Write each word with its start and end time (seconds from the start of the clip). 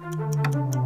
Música 0.00 0.83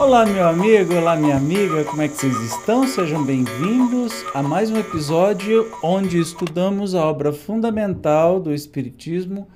Olá, 0.00 0.24
meu 0.24 0.48
amigo, 0.48 0.94
olá, 0.94 1.14
minha 1.14 1.36
amiga, 1.36 1.84
como 1.84 2.00
é 2.00 2.08
que 2.08 2.16
vocês 2.16 2.34
estão? 2.40 2.86
Sejam 2.86 3.22
bem-vindos 3.22 4.24
a 4.32 4.42
mais 4.42 4.70
um 4.70 4.78
episódio 4.78 5.70
onde 5.82 6.18
estudamos 6.18 6.94
a 6.94 7.04
obra 7.04 7.34
fundamental 7.34 8.40
do 8.40 8.50
Espiritismo, 8.50 9.46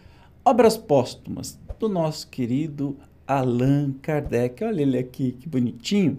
Obras 0.44 0.76
Póstumas, 0.76 1.58
do 1.80 1.88
nosso 1.88 2.28
querido 2.28 2.94
Allan 3.26 3.94
Kardec. 4.02 4.62
Olha 4.62 4.82
ele 4.82 4.98
aqui, 4.98 5.32
que 5.32 5.48
bonitinho. 5.48 6.18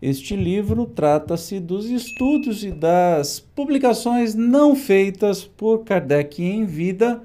Este 0.00 0.36
livro 0.36 0.86
trata-se 0.86 1.58
dos 1.58 1.90
estudos 1.90 2.62
e 2.62 2.70
das 2.70 3.40
publicações 3.40 4.36
não 4.36 4.76
feitas 4.76 5.42
por 5.42 5.80
Kardec 5.80 6.40
em 6.44 6.64
vida, 6.64 7.20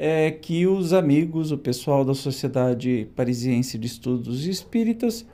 é, 0.00 0.30
que 0.30 0.64
os 0.64 0.92
amigos, 0.92 1.50
o 1.50 1.58
pessoal 1.58 2.04
da 2.04 2.14
Sociedade 2.14 3.08
Parisiense 3.16 3.76
de 3.76 3.88
Estudos 3.88 4.46
Espíritas, 4.46 5.26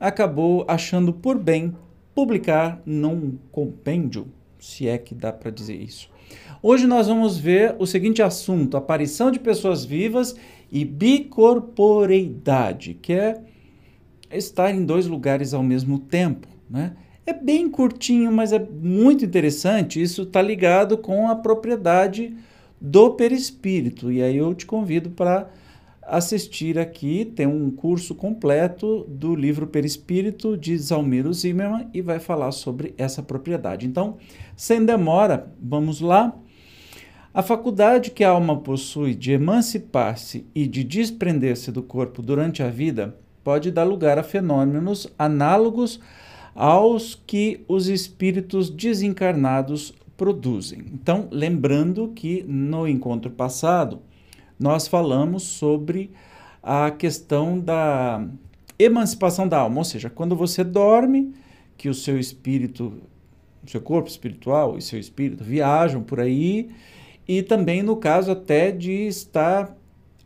acabou 0.00 0.64
achando 0.66 1.12
por 1.12 1.36
bem 1.36 1.76
publicar 2.14 2.80
num 2.86 3.36
compêndio, 3.52 4.28
se 4.58 4.88
é 4.88 4.96
que 4.96 5.14
dá 5.14 5.30
para 5.30 5.50
dizer 5.50 5.76
isso. 5.76 6.08
Hoje 6.62 6.86
nós 6.86 7.06
vamos 7.06 7.36
ver 7.36 7.76
o 7.78 7.84
seguinte 7.84 8.22
assunto: 8.22 8.78
aparição 8.78 9.30
de 9.30 9.38
pessoas 9.38 9.84
vivas 9.84 10.34
e 10.72 10.86
bicorporeidade, 10.86 12.94
que 12.94 13.12
é 13.12 13.42
estar 14.32 14.74
em 14.74 14.86
dois 14.86 15.06
lugares 15.06 15.52
ao 15.52 15.62
mesmo 15.62 15.98
tempo, 15.98 16.48
né? 16.68 16.96
É 17.26 17.32
bem 17.34 17.68
curtinho, 17.68 18.32
mas 18.32 18.54
é 18.54 18.58
muito 18.58 19.22
interessante. 19.22 20.00
Isso 20.00 20.22
está 20.22 20.40
ligado 20.40 20.96
com 20.96 21.28
a 21.28 21.36
propriedade 21.36 22.34
do 22.80 23.10
perispírito. 23.10 24.10
E 24.10 24.22
aí 24.22 24.36
eu 24.36 24.54
te 24.54 24.66
convido 24.66 25.10
para 25.10 25.48
assistir 26.02 26.78
aqui, 26.78 27.24
tem 27.24 27.46
um 27.46 27.70
curso 27.70 28.14
completo 28.14 29.04
do 29.08 29.34
livro 29.34 29.66
Perispírito 29.66 30.56
de 30.56 30.76
Zalmiro 30.78 31.32
Zimmermann 31.34 31.88
e 31.92 32.00
vai 32.00 32.18
falar 32.18 32.50
sobre 32.52 32.94
essa 32.96 33.22
propriedade. 33.22 33.86
Então, 33.86 34.16
sem 34.56 34.84
demora, 34.84 35.52
vamos 35.60 36.00
lá. 36.00 36.34
A 37.34 37.42
faculdade 37.42 38.10
que 38.10 38.24
a 38.24 38.30
alma 38.30 38.56
possui 38.56 39.14
de 39.14 39.32
emancipar-se 39.32 40.46
e 40.54 40.66
de 40.66 40.82
desprender-se 40.82 41.70
do 41.70 41.82
corpo 41.82 42.22
durante 42.22 42.62
a 42.62 42.70
vida 42.70 43.14
pode 43.44 43.70
dar 43.70 43.84
lugar 43.84 44.18
a 44.18 44.22
fenômenos 44.22 45.06
análogos 45.18 46.00
aos 46.54 47.14
que 47.14 47.64
os 47.68 47.86
espíritos 47.86 48.70
desencarnados 48.70 49.94
produzem. 50.18 50.84
Então, 50.92 51.28
lembrando 51.30 52.08
que 52.08 52.42
no 52.42 52.86
encontro 52.86 53.30
passado 53.30 54.00
nós 54.60 54.86
falamos 54.86 55.44
sobre 55.44 56.10
a 56.62 56.90
questão 56.90 57.58
da 57.58 58.28
emancipação 58.78 59.48
da 59.48 59.60
alma, 59.60 59.78
ou 59.78 59.84
seja, 59.84 60.10
quando 60.10 60.36
você 60.36 60.62
dorme, 60.62 61.32
que 61.76 61.88
o 61.88 61.94
seu 61.94 62.18
espírito, 62.18 62.92
o 63.64 63.70
seu 63.70 63.80
corpo 63.80 64.10
espiritual 64.10 64.76
e 64.76 64.82
seu 64.82 64.98
espírito 64.98 65.42
viajam 65.42 66.02
por 66.02 66.20
aí, 66.20 66.68
e 67.26 67.42
também 67.42 67.82
no 67.82 67.96
caso 67.96 68.32
até 68.32 68.70
de 68.70 69.06
estar 69.06 69.74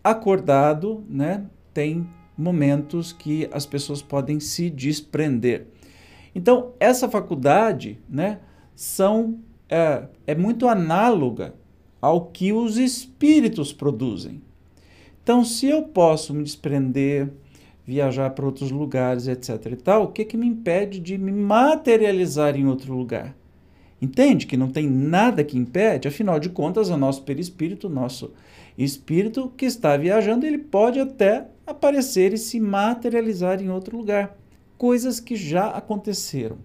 acordado, 0.03 1.05
né? 1.09 1.45
Tem 1.73 2.07
momentos 2.37 3.13
que 3.13 3.49
as 3.53 3.67
pessoas 3.67 4.01
podem 4.01 4.41
se 4.41 4.71
desprender. 4.71 5.67
Então, 6.35 6.73
essa 6.81 7.09
faculdade, 7.09 7.99
né, 8.09 8.41
são, 8.75 9.39
é, 9.73 10.03
é 10.27 10.35
muito 10.35 10.69
análoga 10.69 11.55
ao 12.01 12.27
que 12.27 12.53
os 12.53 12.77
espíritos 12.77 13.73
produzem. 13.73 14.43
Então, 15.23 15.43
se 15.45 15.67
eu 15.67 15.83
posso 15.85 16.35
me 16.35 16.43
desprender, 16.43 17.31
viajar 17.87 18.31
para 18.31 18.45
outros 18.45 18.71
lugares, 18.71 19.27
etc. 19.29 19.67
e 19.73 19.77
tal, 19.77 20.05
o 20.05 20.09
que, 20.09 20.27
que 20.27 20.37
me 20.37 20.47
impede 20.47 21.01
de 21.01 21.17
me 21.17 21.33
materializar 21.33 22.55
em 22.55 22.67
outro 22.67 22.93
lugar? 22.95 23.35
Entende 24.01 24.47
que 24.47 24.57
não 24.57 24.69
tem 24.69 24.91
nada 24.91 25.43
que 25.43 25.57
impede? 25.57 26.07
Afinal 26.07 26.39
de 26.39 26.51
contas, 26.51 26.91
o 26.91 26.97
nosso 26.97 27.23
perispírito, 27.23 27.87
o 27.87 27.91
nosso 27.91 28.33
espírito 28.77 29.51
que 29.57 29.65
está 29.65 29.97
viajando, 29.97 30.45
ele 30.45 30.59
pode 30.59 31.01
até 31.01 31.47
aparecer 31.67 32.35
e 32.35 32.39
se 32.39 32.61
materializar 32.61 33.63
em 33.63 33.71
outro 33.71 33.97
lugar. 33.97 34.37
Coisas 34.77 35.19
que 35.19 35.37
já 35.37 35.69
aconteceram. 35.69 36.59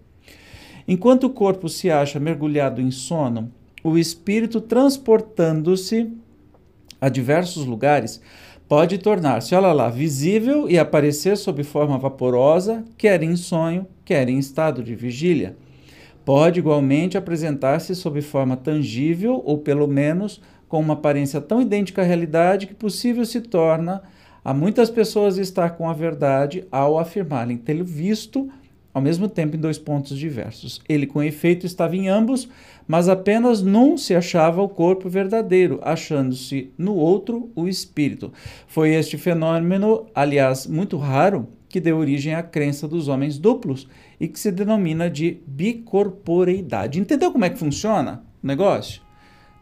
Enquanto 0.88 1.26
o 1.26 1.30
corpo 1.30 1.68
se 1.68 1.92
acha 1.92 2.20
mergulhado 2.20 2.82
em 2.82 2.92
sono, 2.92 3.52
o 3.84 3.98
espírito 3.98 4.62
transportando-se 4.62 6.10
a 7.00 7.10
diversos 7.10 7.66
lugares 7.66 8.22
pode 8.68 8.98
tornar-se, 8.98 9.54
olha 9.54 9.74
lá, 9.74 9.90
visível 9.90 10.70
e 10.70 10.80
aparecer 10.80 11.38
sob 11.38 11.64
forma 11.64 11.98
vaporosa, 11.98 12.86
quer 12.98 13.22
em 13.22 13.36
sonho, 13.36 13.86
quer 14.06 14.30
em 14.30 14.38
estado 14.38 14.82
de 14.82 14.96
vigília. 14.96 15.56
Pode 16.24 16.60
igualmente 16.60 17.18
apresentar-se 17.18 17.96
sob 17.96 18.22
forma 18.22 18.58
tangível 18.58 19.42
ou 19.46 19.58
pelo 19.58 19.88
menos 19.88 20.42
com 20.68 20.80
uma 20.80 20.94
aparência 20.94 21.40
tão 21.40 21.62
idêntica 21.62 22.02
à 22.02 22.06
realidade 22.06 22.68
que 22.68 22.74
possível 22.74 23.26
se 23.26 23.42
torna 23.42 24.04
a 24.44 24.54
muitas 24.54 24.90
pessoas 24.90 25.38
estar 25.38 25.72
com 25.72 25.90
a 25.90 25.94
verdade 25.94 26.66
ao 26.72 26.98
afirmarem 26.98 27.58
tê-lo 27.58 27.86
visto 27.86 28.50
ao 28.98 29.02
mesmo 29.02 29.30
tempo 29.30 29.56
em 29.56 29.60
dois 29.60 29.78
pontos 29.78 30.18
diversos. 30.18 30.82
Ele, 30.90 31.06
com 31.06 31.22
efeito, 31.22 31.68
estava 31.68 31.96
em 31.96 32.10
ambos, 32.10 32.50
mas 32.88 33.08
apenas 33.08 33.62
num 33.62 33.96
se 33.96 34.16
achava 34.16 34.60
o 34.60 34.68
corpo 34.68 35.08
verdadeiro, 35.08 35.80
achando-se 35.84 36.72
no 36.76 36.96
outro 36.96 37.52
o 37.56 37.68
espírito. 37.68 38.34
Foi 38.66 38.96
este 38.96 39.16
fenômeno, 39.16 40.08
aliás, 40.16 40.66
muito 40.66 40.98
raro, 40.98 41.48
que 41.70 41.80
deu 41.80 41.98
origem 41.98 42.34
à 42.34 42.42
crença 42.42 42.88
dos 42.88 43.08
homens 43.08 43.38
duplos 43.38 43.88
e 44.20 44.28
que 44.28 44.40
se 44.40 44.52
denomina 44.52 45.12
de 45.12 45.44
bicorporeidade. 45.46 47.00
Entendeu 47.00 47.32
como 47.32 47.46
é 47.46 47.52
que 47.52 47.60
funciona 47.60 48.24
o 48.44 48.48
negócio? 48.48 49.04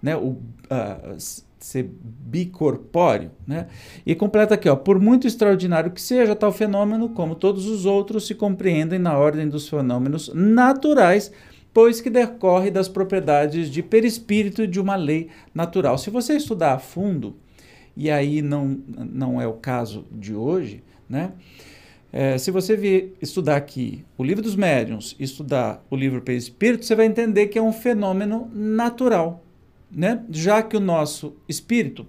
Né? 0.02 0.16
O, 0.16 0.30
uh, 0.30 1.18
ser 1.60 1.90
bicorpóreo, 2.02 3.32
né? 3.48 3.68
E 4.06 4.14
completa 4.14 4.56
aqui, 4.56 4.70
ó, 4.70 4.76
por 4.76 5.00
muito 5.00 5.26
extraordinário 5.26 5.92
que 5.92 6.02
seja 6.02 6.36
tal 6.36 6.52
fenômeno, 6.52 7.10
como 7.10 7.36
todos 7.36 7.66
os 7.66 7.86
outros, 7.86 8.28
se 8.28 8.36
compreendem 8.36 9.00
na 9.00 9.18
ordem 9.18 9.48
dos 9.48 9.68
fenômenos 9.68 10.32
naturais, 10.34 11.32
pois 11.74 12.02
que 12.02 12.10
decorre 12.10 12.70
das 12.72 12.88
propriedades 12.88 13.70
de 13.70 13.82
perispírito 13.82 14.68
de 14.68 14.80
uma 14.80 14.96
lei 14.96 15.30
natural. 15.54 15.98
Se 15.98 16.10
você 16.10 16.36
estudar 16.36 16.74
a 16.74 16.80
fundo, 16.80 17.36
e 17.96 18.12
aí 18.12 18.42
não, 18.42 18.80
não 18.88 19.42
é 19.42 19.48
o 19.48 19.54
caso 19.54 20.06
de 20.12 20.36
hoje, 20.36 20.84
né? 21.10 21.32
É, 22.12 22.38
se 22.38 22.50
você 22.50 22.78
vir 22.78 23.14
estudar 23.22 23.58
aqui 23.58 24.06
o 24.18 24.24
livro 24.24 24.42
dos 24.42 24.56
médiuns, 24.56 25.16
estudar 25.20 25.86
o 25.90 25.98
livro 25.98 26.22
Perispírito, 26.22 26.86
você 26.86 26.96
vai 26.96 27.08
entender 27.08 27.48
que 27.48 27.60
é 27.60 27.62
um 27.62 27.74
fenômeno 27.74 28.50
natural 28.54 29.45
né? 29.96 30.24
Já 30.30 30.62
que 30.62 30.76
o 30.76 30.82
nosso 30.82 31.38
espírito, 31.48 32.06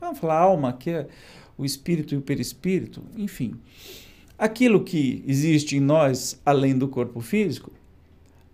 vamos 0.00 0.18
falar 0.18 0.38
alma, 0.38 0.72
que 0.72 0.90
é 0.90 1.08
o 1.58 1.64
espírito 1.64 2.14
e 2.14 2.18
o 2.18 2.22
perispírito, 2.22 3.02
enfim, 3.16 3.56
aquilo 4.38 4.84
que 4.84 5.24
existe 5.26 5.76
em 5.76 5.80
nós 5.80 6.40
além 6.46 6.78
do 6.78 6.86
corpo 6.86 7.20
físico, 7.20 7.72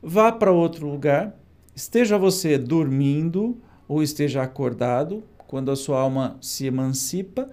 vá 0.03 0.33
para 0.33 0.51
outro 0.51 0.89
lugar, 0.89 1.37
esteja 1.77 2.17
você 2.17 2.57
dormindo 2.57 3.59
ou 3.87 4.03
esteja 4.03 4.43
acordado, 4.43 5.23
quando 5.47 5.71
a 5.71 5.77
sua 5.77 6.01
alma 6.01 6.39
se 6.41 6.67
emancipa, 6.67 7.51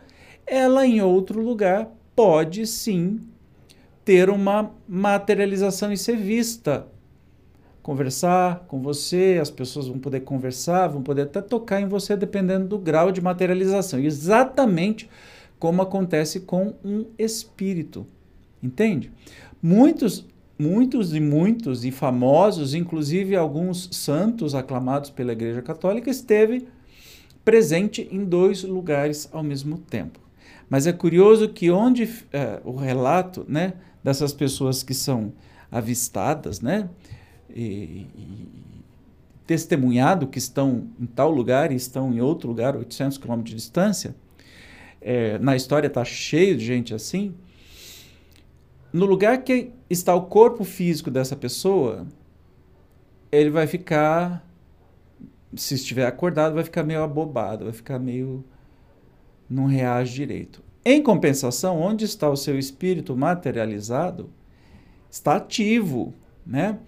ela 0.48 0.86
em 0.86 1.02
outro 1.02 1.42
lugar 1.42 1.92
pode 2.16 2.66
sim 2.66 3.20
ter 4.06 4.30
uma 4.30 4.72
materialização 4.88 5.92
e 5.92 5.98
ser 5.98 6.16
vista 6.16 6.88
conversar 7.90 8.66
com 8.68 8.80
você, 8.84 9.40
as 9.42 9.50
pessoas 9.50 9.88
vão 9.88 9.98
poder 9.98 10.20
conversar, 10.20 10.90
vão 10.90 11.02
poder 11.02 11.24
até 11.24 11.42
tocar 11.42 11.82
em 11.82 11.88
você 11.88 12.16
dependendo 12.16 12.68
do 12.68 12.78
grau 12.78 13.12
de 13.12 13.20
materialização. 13.20 14.00
Exatamente 14.00 15.10
como 15.58 15.82
acontece 15.82 16.42
com 16.42 16.76
um 16.86 17.08
espírito. 17.18 18.06
Entende? 18.62 19.12
Muitos 19.60 20.24
muitos 20.60 21.16
e 21.16 21.20
muitos 21.20 21.84
e 21.84 21.90
famosos, 21.90 22.76
inclusive 22.76 23.36
alguns 23.36 23.90
santos 23.92 24.54
aclamados 24.54 25.10
pela 25.10 25.32
Igreja 25.32 25.64
Católica, 25.64 26.12
esteve 26.12 26.68
presente 27.44 28.08
em 28.12 28.24
dois 28.24 28.64
lugares 28.64 29.28
ao 29.32 29.42
mesmo 29.42 29.80
tempo. 29.80 30.20
Mas 30.70 30.86
é 30.86 30.94
curioso 30.94 31.50
que 31.50 31.72
onde 31.72 32.08
é, 32.32 32.60
o 32.64 32.76
relato 32.76 33.44
né, 33.48 33.74
dessas 34.04 34.32
pessoas 34.32 34.84
que 34.84 34.94
são 34.94 35.34
avistadas, 35.72 36.62
né, 36.62 36.88
e, 37.54 38.08
e 38.16 38.48
testemunhado 39.46 40.28
que 40.28 40.38
estão 40.38 40.88
em 41.00 41.08
tal 41.08 41.32
lugar 41.32 41.72
e 41.72 41.76
estão 41.76 42.14
em 42.14 42.22
outro 42.22 42.48
lugar, 42.48 42.76
800 42.76 43.18
quilômetros 43.18 43.50
de 43.50 43.56
distância, 43.56 44.16
é, 45.02 45.40
na 45.40 45.56
história 45.56 45.88
está 45.88 46.06
cheio 46.06 46.56
de 46.56 46.64
gente 46.64 46.94
assim. 46.94 47.34
No 48.92 49.06
lugar 49.06 49.44
que 49.44 49.72
está 49.90 50.14
o 50.14 50.24
corpo 50.24 50.64
físico 50.64 51.10
dessa 51.10 51.36
pessoa, 51.36 52.06
ele 53.32 53.50
vai 53.50 53.68
ficar, 53.68 54.46
se 55.56 55.76
estiver 55.76 56.06
acordado, 56.06 56.56
vai 56.56 56.64
ficar 56.64 56.84
meio 56.84 57.04
abobado, 57.04 57.66
vai 57.66 57.74
ficar 57.74 58.00
meio. 58.00 58.44
não 59.50 59.66
reage 59.66 60.14
direito. 60.14 60.62
Em 60.84 61.02
compensação, 61.02 61.80
onde 61.80 62.06
está 62.06 62.30
o 62.30 62.38
seu 62.38 62.58
espírito 62.58 63.16
materializado, 63.16 64.30
está 65.10 65.36
ativo, 65.36 66.14
né? 66.46 66.80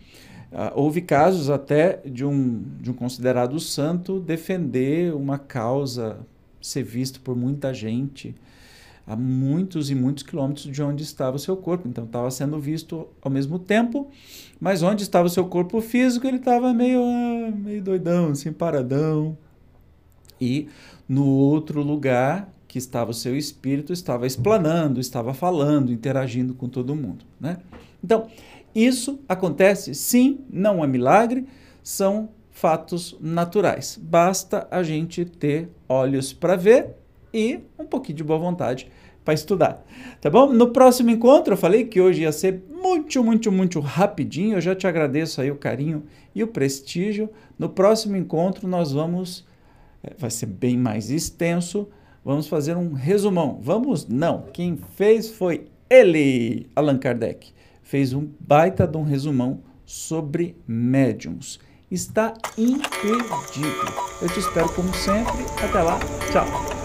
Uh, 0.52 0.72
houve 0.76 1.02
casos 1.02 1.50
até 1.50 2.02
de 2.06 2.26
um, 2.26 2.62
de 2.80 2.92
um 2.92 2.94
considerado 2.94 3.60
santo 3.60 4.20
defender 4.20 5.14
uma 5.16 5.40
causa, 5.40 6.20
ser 6.62 6.84
visto 6.84 7.22
por 7.22 7.36
muita 7.36 7.74
gente 7.74 8.36
a 9.08 9.16
muitos 9.16 9.90
e 9.90 9.96
muitos 9.96 10.24
quilômetros 10.24 10.66
de 10.66 10.82
onde 10.82 11.04
estava 11.04 11.36
o 11.36 11.40
seu 11.40 11.58
corpo. 11.58 11.88
Então 11.88 12.04
estava 12.04 12.30
sendo 12.30 12.60
visto 12.60 13.08
ao 13.22 13.32
mesmo 13.32 13.60
tempo, 13.60 14.10
mas 14.60 14.84
onde 14.84 15.04
estava 15.04 15.28
o 15.28 15.30
seu 15.30 15.46
corpo 15.46 15.82
físico, 15.82 16.28
ele 16.28 16.38
estava 16.38 16.74
meio, 16.74 17.02
ah, 17.02 17.52
meio 17.52 17.82
doidão, 17.82 18.32
assim, 18.32 18.52
paradão. 18.52 19.38
E 20.40 20.68
no 21.08 21.26
outro 21.26 21.82
lugar 21.82 22.50
que 22.68 22.78
estava 22.78 23.12
o 23.12 23.14
seu 23.14 23.36
espírito, 23.36 23.92
estava 23.92 24.26
explanando, 24.26 25.00
estava 25.00 25.34
falando, 25.34 25.92
interagindo 25.92 26.54
com 26.54 26.70
todo 26.70 26.96
mundo. 26.96 27.26
Né? 27.40 27.58
Então, 28.02 28.28
isso 28.74 29.20
acontece 29.28 29.94
sim, 29.94 30.40
não 30.50 30.84
é 30.84 30.88
milagre, 30.88 31.46
são 31.84 32.30
fatos 32.52 33.18
naturais. 33.20 34.00
Basta 34.02 34.68
a 34.70 34.84
gente 34.84 35.26
ter 35.26 35.70
olhos 35.90 36.32
para 36.32 36.56
ver 36.56 36.96
e 37.34 37.60
um 37.78 37.86
pouquinho 37.86 38.18
de 38.18 38.24
boa 38.24 38.40
vontade 38.40 38.90
para 39.24 39.34
estudar. 39.34 39.86
Tá 40.20 40.30
bom? 40.30 40.52
No 40.52 40.72
próximo 40.72 41.10
encontro, 41.10 41.54
eu 41.54 41.58
falei 41.58 41.86
que 41.86 42.00
hoje 42.00 42.22
ia 42.22 42.32
ser 42.32 42.64
muito, 42.70 43.24
muito, 43.24 43.52
muito 43.52 43.80
rapidinho. 43.80 44.58
Eu 44.58 44.62
já 44.62 44.76
te 44.76 44.88
agradeço 44.88 45.42
aí 45.42 45.52
o 45.52 45.56
carinho 45.56 46.04
e 46.34 46.44
o 46.44 46.48
prestígio. 46.48 47.30
No 47.58 47.70
próximo 47.70 48.16
encontro, 48.16 48.68
nós 48.68 48.92
vamos. 48.92 49.46
Eh, 50.04 50.14
vai 50.18 50.30
ser 50.30 50.48
bem 50.48 50.78
mais 50.78 51.10
extenso. 51.10 51.88
Vamos 52.24 52.48
fazer 52.48 52.76
um 52.78 52.94
resumão. 52.94 53.60
Vamos? 53.62 54.08
Não. 54.08 54.44
Quem 54.54 54.78
fez 54.96 55.30
foi 55.30 55.68
ele, 55.90 56.68
Allan 56.76 56.98
Kardec 56.98 57.54
fez 57.92 58.14
um 58.14 58.26
baita 58.40 58.88
de 58.88 58.96
um 58.96 59.04
resumão 59.04 59.60
sobre 59.86 60.56
médiums. 60.66 61.60
Está 61.92 62.34
imperdível. 62.58 63.94
Eu 64.22 64.30
te 64.30 64.40
espero 64.40 64.70
como 64.70 64.94
sempre. 64.94 65.44
Até 65.62 65.82
lá. 65.82 66.00
Tchau. 66.32 66.81